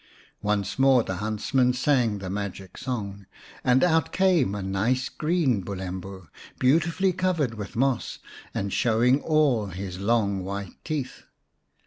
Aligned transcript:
Once 0.41 0.79
more 0.79 1.03
the 1.03 1.17
huntsmen 1.17 1.73
sang 1.73 2.17
the 2.17 2.27
magic 2.27 2.75
song, 2.75 3.27
and 3.63 3.83
out 3.83 4.11
came 4.11 4.55
a 4.55 4.63
nice 4.63 5.09
green 5.09 5.61
Bulembu, 5.63 6.27
beautifully 6.57 7.13
covered 7.13 7.53
with 7.53 7.75
moss, 7.75 8.17
and 8.51 8.73
showing 8.73 9.21
all 9.21 9.67
his 9.67 9.99
long 9.99 10.43
white 10.43 10.83
teeth. 10.83 11.25